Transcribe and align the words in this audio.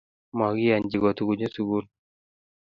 makiyonchi 0.37 0.97
kotu 1.03 1.21
kunyo 1.27 1.47
sukul 1.53 1.85